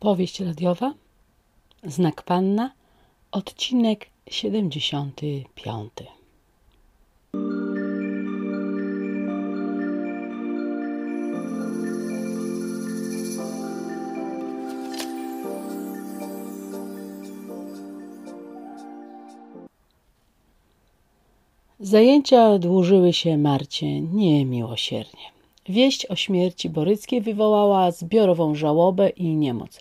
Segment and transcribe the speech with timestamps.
[0.00, 0.94] Powieść radiowa
[1.84, 2.72] Znak Panna
[3.32, 5.92] Odcinek 75
[21.80, 25.39] Zajęcia dłużyły się Marcie niemiłosiernie.
[25.70, 29.80] Wieść o śmierci Boryckiej wywołała zbiorową żałobę i niemoc.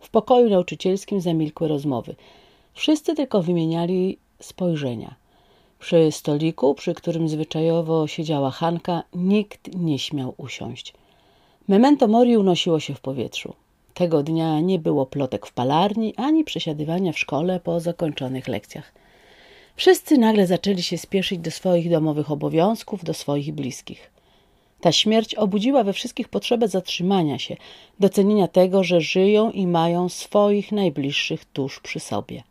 [0.00, 2.14] W pokoju nauczycielskim zamilkły rozmowy.
[2.74, 5.14] Wszyscy tylko wymieniali spojrzenia.
[5.78, 10.94] Przy stoliku, przy którym zwyczajowo siedziała Hanka, nikt nie śmiał usiąść.
[11.68, 13.54] Memento mori unosiło się w powietrzu.
[13.94, 18.92] Tego dnia nie było plotek w palarni, ani przesiadywania w szkole po zakończonych lekcjach.
[19.76, 24.10] Wszyscy nagle zaczęli się spieszyć do swoich domowych obowiązków, do swoich bliskich.
[24.80, 27.56] Ta śmierć obudziła we wszystkich potrzebę zatrzymania się,
[28.00, 32.42] docenienia tego, że żyją i mają swoich najbliższych tuż przy sobie.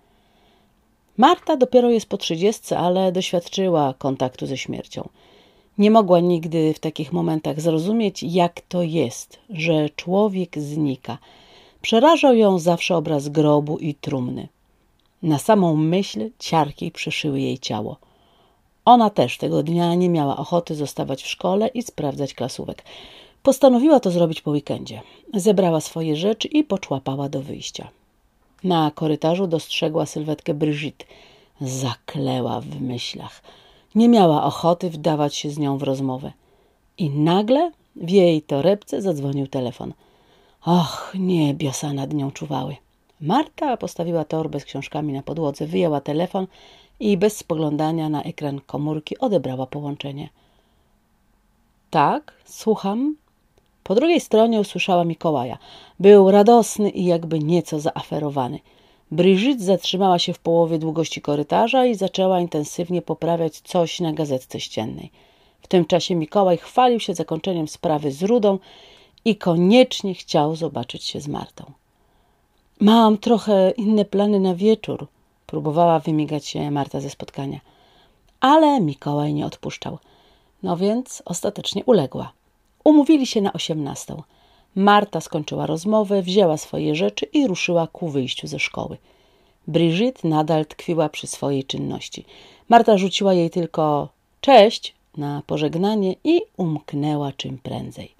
[1.17, 5.09] Marta dopiero jest po trzydziestce, ale doświadczyła kontaktu ze śmiercią.
[5.77, 11.17] Nie mogła nigdy w takich momentach zrozumieć, jak to jest, że człowiek znika.
[11.81, 14.47] Przerażał ją zawsze obraz grobu i trumny.
[15.23, 17.97] Na samą myśl ciarki przeszyły jej ciało.
[18.89, 22.83] Ona też tego dnia nie miała ochoty zostawać w szkole i sprawdzać klasówek.
[23.43, 25.01] Postanowiła to zrobić po weekendzie.
[25.33, 27.87] Zebrała swoje rzeczy i poczłapała do wyjścia.
[28.63, 31.05] Na korytarzu dostrzegła sylwetkę Brigitte.
[31.61, 33.41] Zakleła w myślach.
[33.95, 36.31] Nie miała ochoty wdawać się z nią w rozmowę.
[36.97, 39.93] I nagle w jej torebce zadzwonił telefon.
[40.65, 42.75] Och, niebiosa nad nią czuwały.
[43.21, 46.47] Marta postawiła torbę z książkami na podłodze, wyjęła telefon
[46.99, 50.29] i bez spoglądania na ekran komórki odebrała połączenie.
[51.89, 53.15] Tak, słucham.
[53.83, 55.57] Po drugiej stronie usłyszała Mikołaja.
[55.99, 58.59] Był radosny i jakby nieco zaaferowany.
[59.11, 65.11] Brigitte zatrzymała się w połowie długości korytarza i zaczęła intensywnie poprawiać coś na gazetce ściennej.
[65.61, 68.59] W tym czasie Mikołaj chwalił się zakończeniem sprawy z Rudą
[69.25, 71.71] i koniecznie chciał zobaczyć się z Martą.
[72.79, 75.07] Mam trochę inne plany na wieczór,
[75.49, 77.59] Próbowała wymigać się Marta ze spotkania.
[78.39, 79.97] Ale Mikołaj nie odpuszczał.
[80.63, 82.31] No więc ostatecznie uległa.
[82.83, 84.23] Umówili się na osiemnastą.
[84.75, 88.97] Marta skończyła rozmowę, wzięła swoje rzeczy i ruszyła ku wyjściu ze szkoły.
[89.67, 92.25] Brigitte nadal tkwiła przy swojej czynności.
[92.69, 94.09] Marta rzuciła jej tylko
[94.41, 98.18] cześć na pożegnanie i umknęła czym prędzej.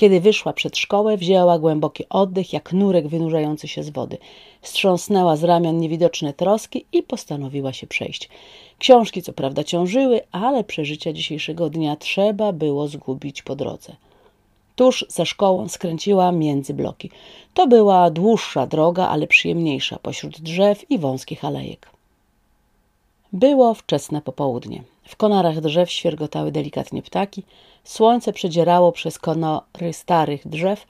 [0.00, 4.18] Kiedy wyszła przed szkołę, wzięła głęboki oddech, jak nurek wynurzający się z wody.
[4.62, 8.28] Strząsnęła z ramion niewidoczne troski i postanowiła się przejść.
[8.78, 13.96] Książki co prawda ciążyły, ale przeżycia dzisiejszego dnia trzeba było zgubić po drodze.
[14.76, 17.10] Tuż za szkołą skręciła między bloki.
[17.54, 21.97] To była dłuższa droga, ale przyjemniejsza, pośród drzew i wąskich alejek.
[23.32, 24.82] Było wczesne popołudnie.
[25.04, 27.42] W konarach drzew świergotały delikatnie ptaki,
[27.84, 30.86] słońce przedzierało przez konory starych drzew,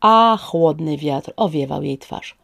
[0.00, 2.36] a chłodny wiatr owiewał jej twarz.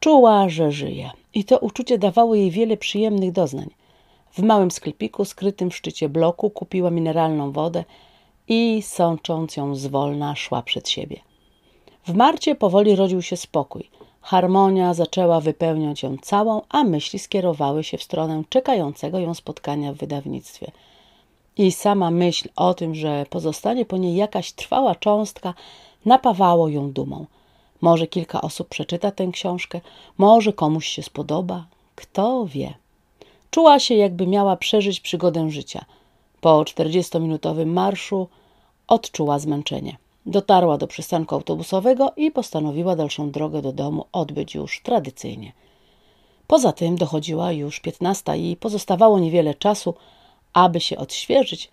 [0.00, 3.70] Czuła, że żyje i to uczucie dawało jej wiele przyjemnych doznań.
[4.32, 7.84] W małym sklepiku skrytym w szczycie bloku kupiła mineralną wodę
[8.48, 11.20] i sącząc ją zwolna szła przed siebie.
[12.06, 13.90] W Marcie powoli rodził się spokój–
[14.24, 19.96] Harmonia zaczęła wypełniać ją całą, a myśli skierowały się w stronę czekającego ją spotkania w
[19.96, 20.70] wydawnictwie.
[21.56, 25.54] I sama myśl o tym, że pozostanie po niej jakaś trwała cząstka,
[26.04, 27.26] napawało ją dumą.
[27.80, 29.80] Może kilka osób przeczyta tę książkę,
[30.18, 32.74] może komuś się spodoba, kto wie.
[33.50, 35.84] Czuła się, jakby miała przeżyć przygodę życia.
[36.40, 38.28] Po czterdziestominutowym marszu
[38.88, 39.96] odczuła zmęczenie.
[40.26, 45.52] Dotarła do przystanku autobusowego i postanowiła dalszą drogę do domu odbyć już tradycyjnie.
[46.46, 49.94] Poza tym dochodziła już piętnasta i pozostawało niewiele czasu,
[50.52, 51.70] aby się odświeżyć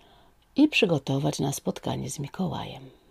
[0.56, 3.01] i przygotować na spotkanie z Mikołajem.